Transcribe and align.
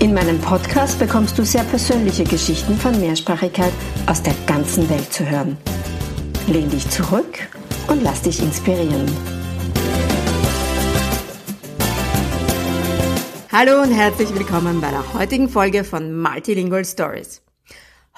In 0.00 0.12
meinem 0.12 0.38
Podcast 0.40 0.98
bekommst 0.98 1.38
du 1.38 1.44
sehr 1.44 1.62
persönliche 1.62 2.24
Geschichten 2.24 2.76
von 2.76 2.98
Mehrsprachigkeit 3.00 3.72
aus 4.06 4.22
der 4.22 4.34
ganzen 4.46 4.88
Welt 4.90 5.12
zu 5.12 5.28
hören. 5.28 5.56
Lehn 6.46 6.68
dich 6.68 6.88
zurück 6.90 7.38
und 7.88 8.02
lass 8.02 8.22
dich 8.22 8.42
inspirieren. 8.42 9.06
Hallo 13.52 13.82
und 13.82 13.92
herzlich 13.92 14.34
willkommen 14.34 14.80
bei 14.80 14.90
der 14.90 15.14
heutigen 15.14 15.48
Folge 15.48 15.84
von 15.84 16.20
Multilingual 16.20 16.84
Stories. 16.84 17.40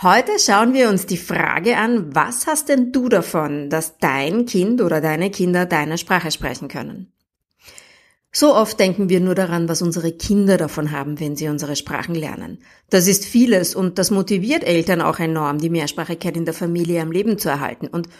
Heute 0.02 0.32
schauen 0.38 0.72
wir 0.72 0.88
uns 0.88 1.06
die 1.06 1.18
Frage 1.18 1.76
an, 1.76 2.14
was 2.14 2.46
hast 2.46 2.68
denn 2.68 2.90
du 2.90 3.08
davon, 3.08 3.70
dass 3.70 3.98
dein 3.98 4.46
Kind 4.46 4.80
oder 4.80 5.00
deine 5.00 5.30
Kinder 5.30 5.66
deine 5.66 5.98
Sprache 5.98 6.30
sprechen 6.30 6.68
können? 6.68 7.12
So 8.38 8.54
oft 8.54 8.78
denken 8.78 9.08
wir 9.08 9.20
nur 9.20 9.34
daran, 9.34 9.66
was 9.66 9.80
unsere 9.80 10.12
Kinder 10.12 10.58
davon 10.58 10.90
haben, 10.90 11.18
wenn 11.20 11.36
sie 11.36 11.48
unsere 11.48 11.74
Sprachen 11.74 12.14
lernen. 12.14 12.58
Das 12.90 13.06
ist 13.06 13.24
vieles 13.24 13.74
und 13.74 13.98
das 13.98 14.10
motiviert 14.10 14.62
Eltern 14.62 15.00
auch 15.00 15.18
enorm, 15.20 15.56
die 15.56 15.70
Mehrsprachigkeit 15.70 16.36
in 16.36 16.44
der 16.44 16.52
Familie 16.52 17.00
am 17.00 17.12
Leben 17.12 17.38
zu 17.38 17.48
erhalten. 17.48 17.86
Und 17.86 18.10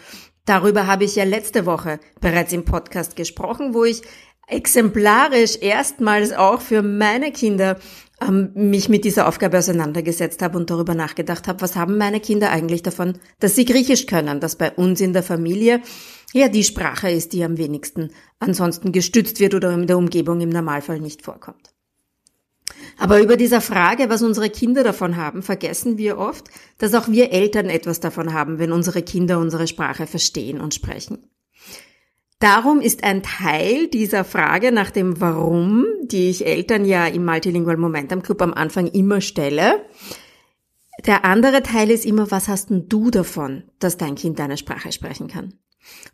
darüber 0.45 0.87
habe 0.87 1.03
ich 1.03 1.15
ja 1.15 1.23
letzte 1.23 1.67
Woche 1.67 1.99
bereits 2.19 2.51
im 2.51 2.65
Podcast 2.65 3.15
gesprochen, 3.15 3.75
wo 3.75 3.83
ich 3.83 4.01
exemplarisch 4.47 5.55
erstmals 5.61 6.33
auch 6.33 6.61
für 6.61 6.81
meine 6.81 7.31
Kinder 7.31 7.77
ähm, 8.19 8.49
mich 8.55 8.89
mit 8.89 9.05
dieser 9.05 9.27
Aufgabe 9.27 9.59
auseinandergesetzt 9.59 10.41
habe 10.41 10.57
und 10.57 10.71
darüber 10.71 10.95
nachgedacht 10.95 11.47
habe, 11.47 11.61
was 11.61 11.75
haben 11.75 11.99
meine 11.99 12.21
Kinder 12.21 12.49
eigentlich 12.49 12.81
davon, 12.81 13.19
dass 13.39 13.53
sie 13.53 13.65
Griechisch 13.65 14.07
können, 14.07 14.39
dass 14.39 14.55
bei 14.55 14.71
uns 14.71 14.99
in 14.99 15.13
der 15.13 15.21
Familie 15.21 15.79
ja 16.33 16.49
die 16.49 16.63
Sprache 16.63 17.09
ist, 17.09 17.33
die 17.33 17.43
am 17.43 17.57
wenigsten 17.57 18.11
ansonsten 18.39 18.91
gestützt 18.91 19.39
wird 19.39 19.53
oder 19.53 19.71
in 19.73 19.87
der 19.87 19.97
Umgebung 19.97 20.41
im 20.41 20.49
Normalfall 20.49 20.99
nicht 20.99 21.23
vorkommt. 21.23 21.73
Aber 22.97 23.21
über 23.21 23.37
dieser 23.37 23.61
Frage, 23.61 24.09
was 24.09 24.23
unsere 24.23 24.49
Kinder 24.49 24.83
davon 24.83 25.17
haben, 25.17 25.43
vergessen 25.43 25.97
wir 25.97 26.17
oft, 26.17 26.45
dass 26.77 26.93
auch 26.93 27.07
wir 27.07 27.31
Eltern 27.31 27.69
etwas 27.69 27.99
davon 27.99 28.33
haben, 28.33 28.59
wenn 28.59 28.71
unsere 28.71 29.03
Kinder 29.03 29.39
unsere 29.39 29.67
Sprache 29.67 30.07
verstehen 30.07 30.59
und 30.59 30.73
sprechen. 30.73 31.29
Darum 32.39 32.81
ist 32.81 33.03
ein 33.03 33.23
Teil 33.23 33.87
dieser 33.87 34.23
Frage 34.23 34.71
nach 34.71 34.91
dem 34.91 35.19
Warum, 35.19 35.85
die 36.03 36.29
ich 36.29 36.45
Eltern 36.45 36.85
ja 36.85 37.07
im 37.07 37.25
Multilingual 37.25 37.77
Momentum 37.77 38.21
Club 38.21 38.41
am 38.41 38.53
Anfang 38.53 38.87
immer 38.87 39.21
stelle, 39.21 39.85
der 41.05 41.25
andere 41.25 41.63
Teil 41.63 41.91
ist 41.91 42.05
immer, 42.05 42.29
was 42.31 42.47
hast 42.47 42.69
denn 42.69 42.89
du 42.89 43.11
davon, 43.11 43.63
dass 43.79 43.97
dein 43.97 44.15
Kind 44.15 44.39
deine 44.39 44.57
Sprache 44.57 44.91
sprechen 44.91 45.27
kann? 45.27 45.53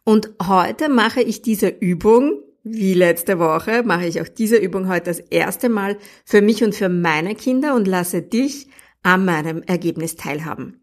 Und 0.04 0.32
heute 0.48 0.90
mache 0.90 1.22
ich 1.22 1.42
diese 1.42 1.68
Übung, 1.68 2.42
wie 2.64 2.94
letzte 2.94 3.40
Woche, 3.40 3.84
mache 3.84 4.06
ich 4.06 4.22
auch 4.22 4.28
diese 4.28 4.58
Übung 4.58 4.88
heute 4.88 5.06
das 5.06 5.20
erste 5.20 5.70
Mal 5.70 5.98
für 6.26 6.42
mich 6.42 6.64
und 6.64 6.74
für 6.74 6.90
meine 6.90 7.36
Kinder 7.36 7.76
und 7.76 7.88
lasse 7.88 8.22
dich 8.22 8.68
an 9.02 9.26
meinem 9.26 9.64
Ergebnis 9.64 10.16
teilhaben. 10.16 10.80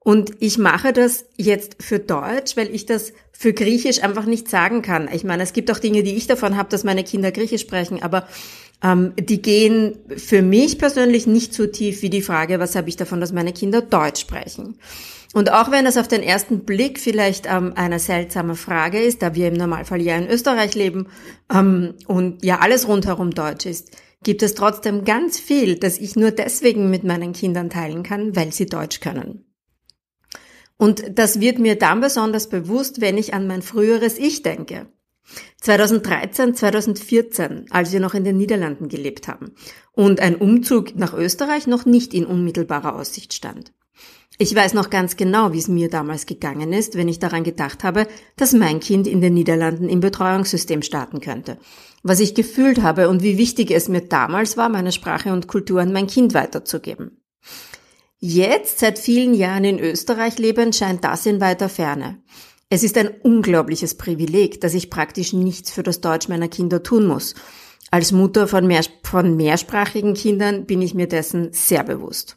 Und 0.00 0.32
ich 0.38 0.56
mache 0.56 0.94
das 0.94 1.26
jetzt 1.36 1.82
für 1.82 1.98
Deutsch, 1.98 2.56
weil 2.56 2.74
ich 2.74 2.86
das 2.86 3.12
für 3.30 3.52
Griechisch 3.52 4.02
einfach 4.02 4.24
nicht 4.24 4.48
sagen 4.48 4.80
kann. 4.80 5.08
Ich 5.12 5.22
meine, 5.22 5.42
es 5.42 5.52
gibt 5.52 5.70
auch 5.70 5.78
Dinge, 5.78 6.02
die 6.02 6.16
ich 6.16 6.26
davon 6.26 6.56
habe, 6.56 6.70
dass 6.70 6.82
meine 6.82 7.04
Kinder 7.04 7.30
Griechisch 7.30 7.60
sprechen, 7.60 8.02
aber 8.02 8.26
ähm, 8.82 9.12
die 9.18 9.42
gehen 9.42 9.98
für 10.16 10.42
mich 10.42 10.78
persönlich 10.78 11.26
nicht 11.26 11.52
so 11.52 11.66
tief 11.66 12.02
wie 12.02 12.10
die 12.10 12.22
Frage, 12.22 12.60
was 12.60 12.76
habe 12.76 12.88
ich 12.88 12.96
davon, 12.96 13.20
dass 13.20 13.32
meine 13.32 13.52
Kinder 13.52 13.82
Deutsch 13.82 14.20
sprechen. 14.20 14.78
Und 15.34 15.52
auch 15.52 15.70
wenn 15.70 15.84
das 15.84 15.96
auf 15.98 16.08
den 16.08 16.22
ersten 16.22 16.60
Blick 16.60 16.98
vielleicht 16.98 17.46
ähm, 17.46 17.72
eine 17.74 17.98
seltsame 17.98 18.54
Frage 18.54 19.00
ist, 19.00 19.20
da 19.20 19.34
wir 19.34 19.48
im 19.48 19.54
Normalfall 19.54 20.00
ja 20.00 20.16
in 20.16 20.28
Österreich 20.28 20.74
leben 20.74 21.08
ähm, 21.52 21.94
und 22.06 22.44
ja 22.44 22.60
alles 22.60 22.88
rundherum 22.88 23.32
Deutsch 23.32 23.66
ist, 23.66 23.96
gibt 24.22 24.42
es 24.42 24.54
trotzdem 24.54 25.04
ganz 25.04 25.38
viel, 25.38 25.78
das 25.78 25.98
ich 25.98 26.16
nur 26.16 26.30
deswegen 26.30 26.90
mit 26.90 27.04
meinen 27.04 27.32
Kindern 27.32 27.70
teilen 27.70 28.02
kann, 28.02 28.34
weil 28.34 28.52
sie 28.52 28.66
Deutsch 28.66 29.00
können. 29.00 29.44
Und 30.76 31.18
das 31.18 31.40
wird 31.40 31.58
mir 31.58 31.76
dann 31.76 32.00
besonders 32.00 32.48
bewusst, 32.48 33.00
wenn 33.00 33.18
ich 33.18 33.34
an 33.34 33.46
mein 33.46 33.62
früheres 33.62 34.16
Ich 34.18 34.42
denke. 34.42 34.86
2013, 35.60 36.54
2014, 36.54 37.66
als 37.70 37.92
wir 37.92 38.00
noch 38.00 38.14
in 38.14 38.24
den 38.24 38.36
Niederlanden 38.36 38.88
gelebt 38.88 39.28
haben 39.28 39.52
und 39.92 40.20
ein 40.20 40.36
Umzug 40.36 40.96
nach 40.96 41.14
Österreich 41.14 41.66
noch 41.66 41.84
nicht 41.84 42.14
in 42.14 42.24
unmittelbarer 42.24 42.96
Aussicht 42.96 43.34
stand. 43.34 43.72
Ich 44.40 44.54
weiß 44.54 44.74
noch 44.74 44.88
ganz 44.88 45.16
genau, 45.16 45.52
wie 45.52 45.58
es 45.58 45.66
mir 45.66 45.90
damals 45.90 46.24
gegangen 46.24 46.72
ist, 46.72 46.94
wenn 46.94 47.08
ich 47.08 47.18
daran 47.18 47.42
gedacht 47.42 47.82
habe, 47.82 48.06
dass 48.36 48.52
mein 48.52 48.78
Kind 48.78 49.08
in 49.08 49.20
den 49.20 49.34
Niederlanden 49.34 49.88
im 49.88 49.98
Betreuungssystem 49.98 50.82
starten 50.82 51.20
könnte. 51.20 51.58
Was 52.04 52.20
ich 52.20 52.36
gefühlt 52.36 52.80
habe 52.80 53.08
und 53.08 53.24
wie 53.24 53.36
wichtig 53.36 53.72
es 53.72 53.88
mir 53.88 54.02
damals 54.02 54.56
war, 54.56 54.68
meine 54.68 54.92
Sprache 54.92 55.32
und 55.32 55.48
Kultur 55.48 55.80
an 55.80 55.92
mein 55.92 56.06
Kind 56.06 56.34
weiterzugeben. 56.34 57.20
Jetzt, 58.20 58.78
seit 58.78 59.00
vielen 59.00 59.34
Jahren 59.34 59.64
in 59.64 59.80
Österreich 59.80 60.38
lebend, 60.38 60.76
scheint 60.76 61.02
das 61.02 61.26
in 61.26 61.40
weiter 61.40 61.68
Ferne. 61.68 62.22
Es 62.70 62.82
ist 62.82 62.98
ein 62.98 63.08
unglaubliches 63.08 63.96
Privileg, 63.96 64.60
dass 64.60 64.74
ich 64.74 64.90
praktisch 64.90 65.32
nichts 65.32 65.70
für 65.70 65.82
das 65.82 66.00
Deutsch 66.00 66.28
meiner 66.28 66.48
Kinder 66.48 66.82
tun 66.82 67.06
muss. 67.06 67.34
Als 67.90 68.12
Mutter 68.12 68.46
von, 68.46 68.66
mehr, 68.66 68.84
von 69.02 69.36
mehrsprachigen 69.36 70.12
Kindern 70.12 70.66
bin 70.66 70.82
ich 70.82 70.92
mir 70.92 71.08
dessen 71.08 71.52
sehr 71.52 71.82
bewusst. 71.82 72.36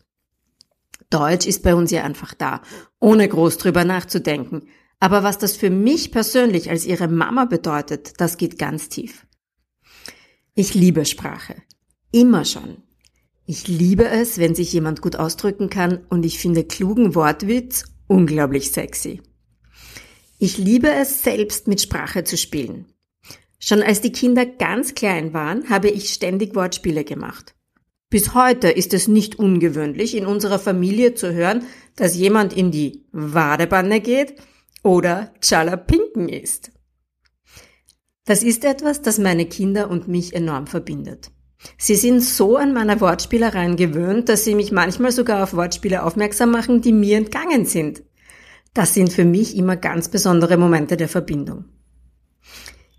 Deutsch 1.10 1.46
ist 1.46 1.64
bei 1.64 1.76
uns 1.76 1.92
ja 1.92 2.04
einfach 2.04 2.34
da, 2.34 2.62
ohne 3.02 3.28
groß 3.28 3.58
drüber 3.58 3.84
nachzudenken. 3.84 4.70
Aber 5.02 5.24
was 5.24 5.38
das 5.38 5.58
für 5.58 5.70
mich 5.70 6.12
persönlich 6.12 6.70
als 6.70 6.86
ihre 6.86 7.10
Mama 7.10 7.46
bedeutet, 7.46 8.14
das 8.22 8.38
geht 8.38 8.58
ganz 8.58 8.88
tief. 8.88 9.26
Ich 10.54 10.74
liebe 10.74 11.04
Sprache. 11.04 11.56
Immer 12.12 12.46
schon. 12.46 12.84
Ich 13.46 13.68
liebe 13.68 14.08
es, 14.08 14.38
wenn 14.38 14.56
sich 14.56 14.72
jemand 14.72 15.02
gut 15.02 15.18
ausdrücken 15.18 15.70
kann 15.70 16.06
und 16.10 16.26
ich 16.26 16.40
finde 16.40 16.64
klugen 16.64 17.16
Wortwitz 17.16 17.86
unglaublich 18.08 18.72
sexy. 18.72 19.22
Ich 20.44 20.58
liebe 20.58 20.90
es, 20.90 21.22
selbst 21.22 21.68
mit 21.68 21.82
Sprache 21.82 22.24
zu 22.24 22.36
spielen. 22.36 22.88
Schon 23.60 23.84
als 23.84 24.02
die 24.02 24.12
Kinder 24.12 24.44
ganz 24.44 24.96
klein 24.96 25.36
waren, 25.36 25.70
habe 25.70 25.92
ich 25.92 26.10
ständig 26.10 26.56
Wortspiele 26.56 27.04
gemacht. 27.04 27.54
Bis 28.10 28.34
heute 28.34 28.68
ist 28.72 28.96
es 28.96 29.08
nicht 29.08 29.38
ungewöhnlich, 29.38 30.18
in 30.18 30.26
unserer 30.26 30.58
Familie 30.58 31.14
zu 31.14 31.32
hören, 31.32 31.66
dass 31.96 32.16
jemand 32.16 32.58
in 32.58 32.72
die 32.72 33.06
Wadebanne 33.12 34.02
geht 34.02 34.34
oder 34.82 35.32
Chalapinken 35.42 36.28
ist. 36.28 36.72
Das 38.26 38.42
ist 38.42 38.66
etwas, 38.66 39.04
das 39.04 39.20
meine 39.20 39.46
Kinder 39.46 39.92
und 39.92 40.08
mich 40.08 40.34
enorm 40.34 40.66
verbindet. 40.66 41.30
Sie 41.78 41.96
sind 41.96 42.20
so 42.22 42.58
an 42.58 42.74
meiner 42.74 43.00
Wortspielereien 43.00 43.76
gewöhnt, 43.76 44.28
dass 44.28 44.44
sie 44.44 44.56
mich 44.56 44.72
manchmal 44.72 45.12
sogar 45.12 45.44
auf 45.44 45.54
Wortspiele 45.54 46.02
aufmerksam 46.02 46.50
machen, 46.50 46.82
die 46.82 46.94
mir 46.94 47.18
entgangen 47.18 47.68
sind. 47.68 48.02
Das 48.74 48.94
sind 48.94 49.12
für 49.12 49.26
mich 49.26 49.56
immer 49.56 49.76
ganz 49.76 50.10
besondere 50.10 50.58
Momente 50.58 50.98
der 50.98 51.10
Verbindung. 51.10 51.66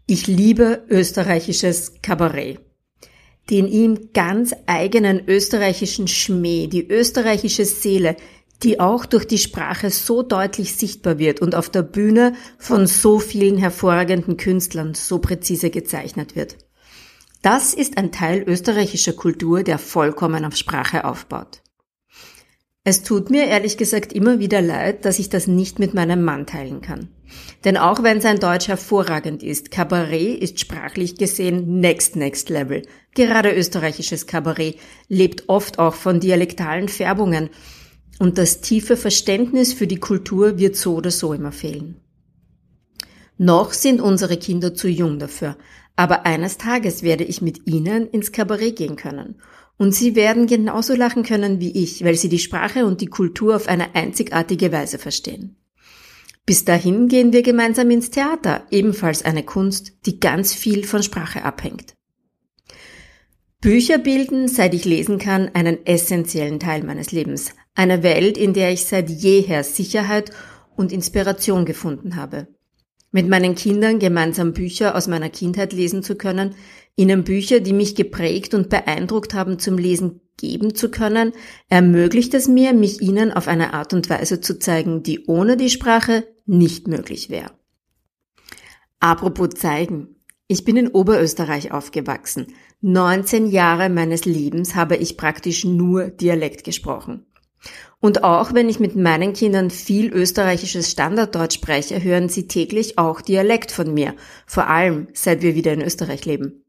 Ich 0.06 0.26
liebe 0.26 0.84
österreichisches 0.88 1.94
Kabarett 2.02 2.60
den 3.50 3.66
ihm 3.66 4.12
ganz 4.12 4.54
eigenen 4.66 5.28
österreichischen 5.28 6.08
Schmäh, 6.08 6.68
die 6.68 6.88
österreichische 6.88 7.64
Seele, 7.64 8.16
die 8.62 8.78
auch 8.78 9.06
durch 9.06 9.26
die 9.26 9.38
Sprache 9.38 9.90
so 9.90 10.22
deutlich 10.22 10.74
sichtbar 10.74 11.18
wird 11.18 11.40
und 11.40 11.56
auf 11.56 11.68
der 11.68 11.82
Bühne 11.82 12.34
von 12.58 12.86
so 12.86 13.18
vielen 13.18 13.58
hervorragenden 13.58 14.36
Künstlern 14.36 14.94
so 14.94 15.18
präzise 15.18 15.70
gezeichnet 15.70 16.36
wird. 16.36 16.56
Das 17.42 17.74
ist 17.74 17.98
ein 17.98 18.12
Teil 18.12 18.44
österreichischer 18.46 19.14
Kultur, 19.14 19.64
der 19.64 19.78
vollkommen 19.78 20.44
auf 20.44 20.54
Sprache 20.54 21.04
aufbaut. 21.04 21.62
Es 22.84 23.04
tut 23.04 23.30
mir 23.30 23.46
ehrlich 23.46 23.76
gesagt 23.76 24.12
immer 24.12 24.40
wieder 24.40 24.60
leid, 24.60 25.04
dass 25.04 25.20
ich 25.20 25.28
das 25.28 25.46
nicht 25.46 25.78
mit 25.78 25.94
meinem 25.94 26.22
Mann 26.22 26.46
teilen 26.46 26.80
kann. 26.80 27.10
Denn 27.64 27.76
auch 27.76 28.02
wenn 28.02 28.20
sein 28.20 28.40
Deutsch 28.40 28.66
hervorragend 28.66 29.44
ist, 29.44 29.70
Kabarett 29.70 30.42
ist 30.42 30.58
sprachlich 30.58 31.16
gesehen 31.16 31.78
next 31.78 32.16
next 32.16 32.50
level. 32.50 32.82
Gerade 33.14 33.54
österreichisches 33.54 34.26
Kabarett 34.26 34.78
lebt 35.08 35.48
oft 35.48 35.78
auch 35.78 35.94
von 35.94 36.18
dialektalen 36.18 36.88
Färbungen 36.88 37.50
und 38.18 38.36
das 38.36 38.60
tiefe 38.60 38.96
Verständnis 38.96 39.72
für 39.72 39.86
die 39.86 40.00
Kultur 40.00 40.58
wird 40.58 40.74
so 40.74 40.96
oder 40.96 41.12
so 41.12 41.32
immer 41.32 41.52
fehlen. 41.52 42.00
Noch 43.38 43.72
sind 43.74 44.00
unsere 44.00 44.36
Kinder 44.36 44.74
zu 44.74 44.88
jung 44.88 45.20
dafür, 45.20 45.56
aber 45.94 46.26
eines 46.26 46.58
Tages 46.58 47.04
werde 47.04 47.22
ich 47.22 47.42
mit 47.42 47.64
ihnen 47.68 48.08
ins 48.08 48.32
Kabarett 48.32 48.74
gehen 48.74 48.96
können 48.96 49.36
Und 49.78 49.94
sie 49.94 50.14
werden 50.14 50.46
genauso 50.46 50.94
lachen 50.94 51.22
können 51.22 51.60
wie 51.60 51.72
ich, 51.72 52.04
weil 52.04 52.14
sie 52.14 52.28
die 52.28 52.38
Sprache 52.38 52.86
und 52.86 53.00
die 53.00 53.06
Kultur 53.06 53.56
auf 53.56 53.68
eine 53.68 53.94
einzigartige 53.94 54.70
Weise 54.70 54.98
verstehen. 54.98 55.56
Bis 56.44 56.64
dahin 56.64 57.08
gehen 57.08 57.32
wir 57.32 57.42
gemeinsam 57.42 57.90
ins 57.90 58.10
Theater, 58.10 58.66
ebenfalls 58.70 59.24
eine 59.24 59.44
Kunst, 59.44 59.92
die 60.06 60.18
ganz 60.18 60.54
viel 60.54 60.84
von 60.84 61.02
Sprache 61.02 61.44
abhängt. 61.44 61.94
Bücher 63.60 63.98
bilden, 63.98 64.48
seit 64.48 64.74
ich 64.74 64.84
lesen 64.84 65.18
kann, 65.18 65.50
einen 65.54 65.86
essentiellen 65.86 66.58
Teil 66.58 66.82
meines 66.82 67.12
Lebens. 67.12 67.54
Eine 67.76 68.02
Welt, 68.02 68.36
in 68.36 68.54
der 68.54 68.72
ich 68.72 68.86
seit 68.86 69.08
jeher 69.08 69.62
Sicherheit 69.62 70.32
und 70.74 70.90
Inspiration 70.90 71.64
gefunden 71.64 72.16
habe. 72.16 72.48
Mit 73.12 73.28
meinen 73.28 73.54
Kindern 73.54 74.00
gemeinsam 74.00 74.52
Bücher 74.52 74.96
aus 74.96 75.06
meiner 75.06 75.30
Kindheit 75.30 75.72
lesen 75.72 76.02
zu 76.02 76.16
können, 76.16 76.56
ihnen 76.96 77.24
Bücher, 77.24 77.60
die 77.60 77.72
mich 77.72 77.94
geprägt 77.94 78.54
und 78.54 78.68
beeindruckt 78.68 79.34
haben, 79.34 79.58
zum 79.58 79.78
Lesen 79.78 80.20
geben 80.36 80.74
zu 80.74 80.90
können, 80.90 81.32
ermöglicht 81.68 82.34
es 82.34 82.48
mir, 82.48 82.72
mich 82.72 83.00
ihnen 83.00 83.32
auf 83.32 83.48
eine 83.48 83.74
Art 83.74 83.92
und 83.92 84.10
Weise 84.10 84.40
zu 84.40 84.58
zeigen, 84.58 85.02
die 85.02 85.26
ohne 85.26 85.56
die 85.56 85.70
Sprache 85.70 86.26
nicht 86.46 86.88
möglich 86.88 87.30
wäre. 87.30 87.52
Apropos 89.00 89.50
zeigen. 89.50 90.16
Ich 90.48 90.64
bin 90.64 90.76
in 90.76 90.88
Oberösterreich 90.88 91.72
aufgewachsen. 91.72 92.48
19 92.82 93.46
Jahre 93.46 93.88
meines 93.88 94.24
Lebens 94.24 94.74
habe 94.74 94.96
ich 94.96 95.16
praktisch 95.16 95.64
nur 95.64 96.10
Dialekt 96.10 96.64
gesprochen. 96.64 97.26
Und 98.00 98.24
auch 98.24 98.52
wenn 98.52 98.68
ich 98.68 98.80
mit 98.80 98.96
meinen 98.96 99.32
Kindern 99.32 99.70
viel 99.70 100.12
österreichisches 100.12 100.90
Standarddeutsch 100.90 101.54
spreche, 101.54 102.02
hören 102.02 102.28
sie 102.28 102.48
täglich 102.48 102.98
auch 102.98 103.20
Dialekt 103.20 103.70
von 103.70 103.94
mir, 103.94 104.14
vor 104.46 104.66
allem 104.66 105.06
seit 105.12 105.42
wir 105.42 105.54
wieder 105.54 105.72
in 105.72 105.80
Österreich 105.80 106.24
leben. 106.24 106.61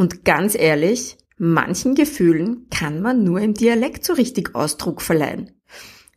Und 0.00 0.24
ganz 0.24 0.54
ehrlich, 0.54 1.18
manchen 1.36 1.94
Gefühlen 1.94 2.68
kann 2.70 3.02
man 3.02 3.22
nur 3.22 3.38
im 3.38 3.52
Dialekt 3.52 4.02
so 4.02 4.14
richtig 4.14 4.54
Ausdruck 4.54 5.02
verleihen. 5.02 5.50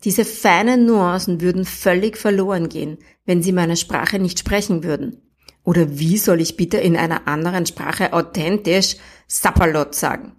Diese 0.06 0.24
feinen 0.24 0.86
Nuancen 0.86 1.42
würden 1.42 1.66
völlig 1.66 2.18
verloren 2.18 2.70
gehen, 2.70 2.98
wenn 3.26 3.44
sie 3.44 3.52
meine 3.52 3.76
Sprache 3.76 4.20
nicht 4.20 4.40
sprechen 4.40 4.86
würden. 4.86 5.22
Oder 5.66 6.00
wie 6.00 6.18
soll 6.18 6.40
ich 6.40 6.56
bitte 6.56 6.78
in 6.78 6.96
einer 6.96 7.28
anderen 7.28 7.66
Sprache 7.66 8.14
authentisch 8.14 8.96
Sapperlot 9.28 9.96
sagen? 9.96 10.38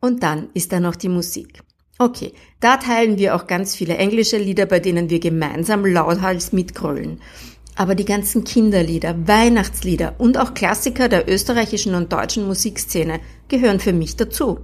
Und 0.00 0.22
dann 0.22 0.50
ist 0.54 0.70
da 0.70 0.78
noch 0.78 0.94
die 0.94 1.08
Musik. 1.08 1.64
Okay, 1.98 2.32
da 2.60 2.76
teilen 2.76 3.18
wir 3.18 3.34
auch 3.34 3.48
ganz 3.48 3.74
viele 3.74 3.96
englische 3.96 4.38
Lieder, 4.38 4.66
bei 4.66 4.78
denen 4.78 5.10
wir 5.10 5.18
gemeinsam 5.18 5.84
lauthals 5.84 6.52
mitgrölen. 6.52 7.20
Aber 7.78 7.94
die 7.94 8.04
ganzen 8.04 8.42
Kinderlieder, 8.42 9.28
Weihnachtslieder 9.28 10.16
und 10.18 10.36
auch 10.36 10.52
Klassiker 10.52 11.08
der 11.08 11.32
österreichischen 11.32 11.94
und 11.94 12.12
deutschen 12.12 12.44
Musikszene 12.44 13.20
gehören 13.46 13.78
für 13.78 13.92
mich 13.92 14.16
dazu. 14.16 14.58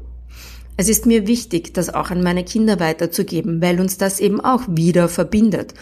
Es 0.77 0.89
ist 0.89 1.07
mir 1.07 1.29
wichtig, 1.29 1.73
das 1.75 1.95
auch 1.95 2.11
an 2.11 2.25
meine 2.25 2.45
Kinder 2.45 2.81
weiterzugeben, 2.81 3.63
weil 3.63 3.79
uns 3.79 3.99
das 3.99 4.19
eben 4.19 4.41
auch 4.41 4.63
wieder 4.67 5.09
verbindet 5.09 5.75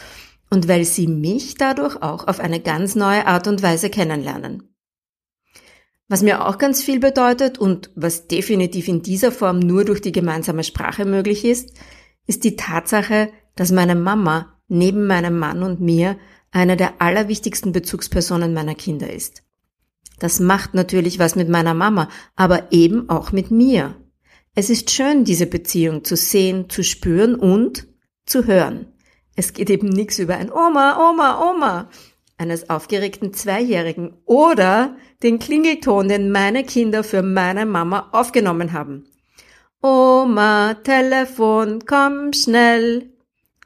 und 0.50 0.69
weil 0.69 0.84
sie 0.84 1.06
mich 1.06 1.55
dadurch 1.55 2.02
auch 2.02 2.29
auf 2.29 2.38
eine 2.38 2.61
ganz 2.61 2.96
neue 2.96 3.26
Art 3.26 3.46
und 3.46 3.62
Weise 3.62 3.88
kennenlernen. 3.88 4.75
Was 6.08 6.20
mir 6.20 6.46
auch 6.46 6.58
ganz 6.58 6.82
viel 6.82 7.00
bedeutet 7.00 7.56
und 7.56 7.90
was 7.94 8.28
definitiv 8.28 8.88
in 8.88 9.00
dieser 9.00 9.32
Form 9.32 9.58
nur 9.58 9.87
durch 9.87 10.02
die 10.02 10.12
gemeinsame 10.12 10.64
Sprache 10.64 11.06
möglich 11.06 11.46
ist, 11.46 11.70
ist 12.26 12.44
die 12.44 12.56
Tatsache, 12.56 13.31
dass 13.56 13.73
meine 13.73 13.94
Mama 13.94 14.58
neben 14.69 15.06
meinem 15.06 15.38
Mann 15.38 15.62
und 15.62 15.81
mir 15.81 16.19
eine 16.52 16.76
der 16.76 17.00
allerwichtigsten 17.00 17.72
Bezugspersonen 17.72 18.54
meiner 18.54 18.75
Kinder 18.75 19.12
ist. 19.12 19.43
Das 20.19 20.38
macht 20.38 20.75
natürlich 20.75 21.19
was 21.19 21.34
mit 21.34 21.49
meiner 21.49 21.75
Mama, 21.75 22.08
aber 22.37 22.70
eben 22.70 23.08
auch 23.08 23.32
mit 23.32 23.50
mir. 23.50 23.96
Es 24.54 24.70
ist 24.70 24.90
schön, 24.90 25.25
diese 25.25 25.46
Beziehung 25.46 26.04
zu 26.04 26.14
sehen, 26.14 26.69
zu 26.69 26.84
spüren 26.84 27.34
und 27.34 27.88
zu 28.26 28.46
hören. 28.46 28.93
Es 29.34 29.54
geht 29.54 29.70
eben 29.70 29.88
nichts 29.88 30.19
über 30.19 30.37
ein 30.37 30.52
Oma, 30.52 31.10
Oma, 31.10 31.50
Oma 31.50 31.88
eines 32.37 32.69
aufgeregten 32.69 33.32
Zweijährigen 33.32 34.14
oder 34.26 34.96
den 35.22 35.38
Klingelton, 35.38 36.08
den 36.08 36.31
meine 36.31 36.64
Kinder 36.64 37.02
für 37.02 37.22
meine 37.22 37.64
Mama 37.66 38.10
aufgenommen 38.12 38.72
haben. 38.72 39.04
Oma, 39.81 40.75
Telefon, 40.75 41.84
komm 41.87 42.32
schnell. 42.32 43.12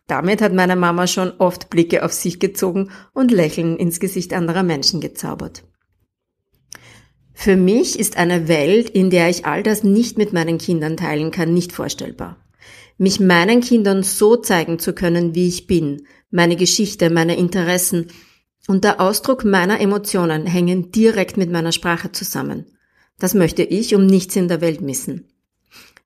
Damit 0.07 0.41
hat 0.41 0.53
meine 0.53 0.77
Mama 0.77 1.07
schon 1.07 1.33
oft 1.39 1.69
Blicke 1.69 2.05
auf 2.05 2.13
sich 2.13 2.39
gezogen 2.39 2.91
und 3.13 3.33
Lächeln 3.33 3.77
ins 3.77 3.99
Gesicht 3.99 4.33
anderer 4.33 4.63
Menschen 4.63 5.01
gezaubert. 5.01 5.65
Für 7.33 7.57
mich 7.57 7.99
ist 7.99 8.17
eine 8.17 8.49
Welt, 8.49 8.89
in 8.89 9.11
der 9.11 9.29
ich 9.29 9.45
all 9.45 9.63
das 9.63 9.83
nicht 9.83 10.17
mit 10.17 10.33
meinen 10.33 10.59
Kindern 10.59 10.97
teilen 10.97 11.33
kann, 11.33 11.53
nicht 11.53 11.73
vorstellbar. 11.73 12.39
Mich 12.99 13.21
meinen 13.21 13.61
Kindern 13.61 14.03
so 14.03 14.37
zeigen 14.37 14.79
zu 14.79 14.95
können, 14.95 15.35
wie 15.35 15.49
ich 15.49 15.67
bin, 15.67 16.07
meine 16.31 16.57
Geschichte, 16.57 17.11
meine 17.11 17.37
Interessen 17.37 18.07
und 18.69 18.85
der 18.85 19.01
Ausdruck 19.01 19.45
meiner 19.45 19.81
Emotionen 19.81 20.47
hängen 20.47 20.91
direkt 20.93 21.37
mit 21.37 21.51
meiner 21.51 21.73
Sprache 21.73 22.11
zusammen. 22.11 22.79
Das 23.19 23.35
möchte 23.35 23.63
ich 23.63 23.95
um 23.95 24.07
nichts 24.07 24.35
in 24.37 24.49
der 24.49 24.61
Welt 24.61 24.81
missen. 24.81 25.29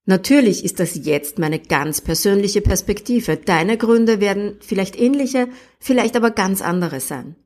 Natürlich 0.06 0.64
ist 0.64 0.81
das 0.81 1.05
jetzt 1.05 1.38
meine 1.38 1.58
ganz 1.58 2.00
persönliche 2.00 2.61
Perspektive. 2.62 3.37
Deine 3.37 3.76
Gründe 3.76 4.20
werden 4.20 4.56
vielleicht 4.61 4.99
ähnliche, 4.99 5.49
vielleicht 5.79 6.17
aber 6.17 6.31
ganz 6.31 6.62
andere 6.62 7.00
sein. 7.00 7.37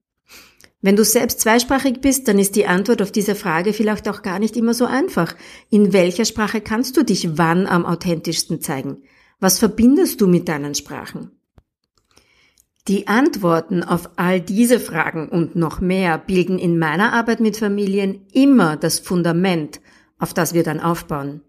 Wenn 0.81 0.97
du 0.97 1.05
selbst 1.05 1.41
zweisprachig 1.41 2.03
bist, 2.03 2.29
dann 2.29 2.39
ist 2.39 2.57
die 2.57 2.67
Antwort 2.67 3.01
auf 3.01 3.11
diese 3.11 3.35
Frage 3.35 3.73
vielleicht 3.73 4.07
auch 4.07 4.21
gar 4.21 4.39
nicht 4.39 4.55
immer 4.55 4.75
so 4.75 4.85
einfach. 4.85 5.35
In 5.71 5.95
welcher 5.95 6.27
Sprache 6.27 6.61
kannst 6.61 6.97
du 6.99 7.03
dich 7.03 7.39
wann 7.39 7.67
am 7.67 7.87
authentischsten 7.87 8.61
zeigen? 8.61 8.99
Was 9.41 9.59
verbindest 9.59 10.21
du 10.21 10.27
mit 10.27 10.47
deinen 10.47 10.75
Sprachen? 10.75 11.31
Die 12.87 13.09
Antworten 13.09 13.83
auf 13.83 14.11
all 14.17 14.43
diese 14.43 14.79
Fragen 14.79 15.31
und 15.31 15.57
noch 15.57 15.81
mehr 15.81 16.19
bilden 16.19 16.59
in 16.59 16.79
meiner 16.79 17.15
Arbeit 17.15 17.41
mit 17.41 17.57
Familien 17.57 18.27
immer 18.33 18.77
das 18.77 18.99
Fundament, 18.99 19.81
auf 20.19 20.35
das 20.35 20.53
wir 20.53 20.65
dann 20.65 20.81
aufbauen. 20.81 21.41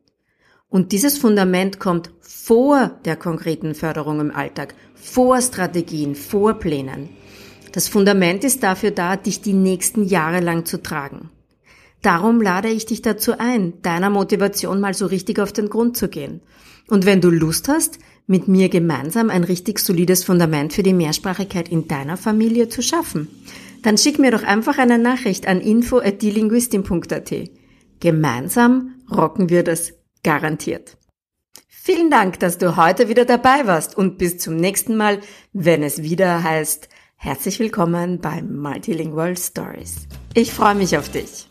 Und 0.70 0.92
dieses 0.92 1.18
Fundament 1.18 1.80
kommt 1.80 2.12
vor 2.22 2.92
der 3.06 3.16
konkreten 3.16 3.76
Förderung 3.76 4.20
im 4.20 4.32
Alltag, 4.32 4.76
vor 4.94 5.42
Strategien, 5.42 6.16
vor 6.16 6.56
Plänen. 6.56 7.10
Das 7.72 7.88
Fundament 7.88 8.44
ist 8.44 8.64
dafür 8.64 8.92
da, 8.92 9.16
dich 9.16 9.42
die 9.42 9.54
nächsten 9.54 10.04
Jahre 10.04 10.40
lang 10.40 10.66
zu 10.66 10.82
tragen. 10.82 11.30
Darum 12.02 12.40
lade 12.40 12.70
ich 12.70 12.86
dich 12.86 13.02
dazu 13.02 13.38
ein, 13.38 13.82
deiner 13.82 14.10
Motivation 14.10 14.80
mal 14.80 14.94
so 14.94 15.08
richtig 15.08 15.40
auf 15.40 15.52
den 15.52 15.70
Grund 15.70 15.98
zu 15.98 16.08
gehen. 16.08 16.42
Und 16.88 17.06
wenn 17.06 17.20
du 17.20 17.30
Lust 17.30 17.68
hast, 17.68 17.98
mit 18.28 18.48
mir 18.48 18.70
gemeinsam 18.70 19.30
ein 19.30 19.44
richtig 19.44 19.80
solides 19.80 20.24
Fundament 20.24 20.74
für 20.74 20.84
die 20.84 20.94
Mehrsprachigkeit 20.94 21.68
in 21.68 21.88
deiner 21.88 22.16
Familie 22.16 22.70
zu 22.70 22.82
schaffen, 22.82 23.28
dann 23.82 23.98
schick 23.98 24.20
mir 24.20 24.32
doch 24.32 24.44
einfach 24.44 24.78
eine 24.78 24.98
Nachricht 24.98 25.48
an 25.48 25.62
info@dielinguistin.at. 25.62 27.34
Gemeinsam 28.00 28.96
rocken 29.12 29.50
wir 29.50 29.64
das 29.64 29.95
garantiert. 30.26 30.98
Vielen 31.70 32.10
Dank, 32.10 32.40
dass 32.40 32.58
du 32.58 32.76
heute 32.76 33.08
wieder 33.08 33.26
dabei 33.26 33.68
warst 33.68 33.96
und 33.96 34.18
bis 34.18 34.40
zum 34.40 34.56
nächsten 34.56 34.98
Mal, 34.98 35.20
wenn 35.54 35.84
es 35.84 36.02
wieder 36.02 36.44
heißt 36.44 36.90
Herzlich 37.18 37.60
willkommen 37.60 38.20
bei 38.20 38.42
Multilingual 38.42 39.38
Stories. 39.38 40.08
Ich 40.34 40.52
freue 40.52 40.76
mich 40.76 40.98
auf 40.98 41.10
dich. 41.10 41.48